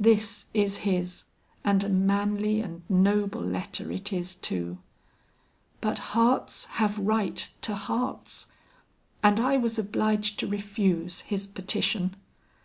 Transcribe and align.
This 0.00 0.46
is 0.52 0.78
his, 0.78 1.26
and 1.64 1.84
a 1.84 1.88
manly 1.88 2.60
and 2.60 2.82
noble 2.88 3.40
letter 3.40 3.92
it 3.92 4.12
is 4.12 4.34
too; 4.34 4.78
but 5.80 5.98
hearts 6.10 6.64
have 6.80 6.98
right 6.98 7.48
to 7.62 7.76
hearts, 7.76 8.50
and 9.22 9.38
I 9.38 9.56
was 9.58 9.78
obliged 9.78 10.40
to 10.40 10.48
refuse 10.48 11.20
his 11.20 11.46
petition." 11.46 12.16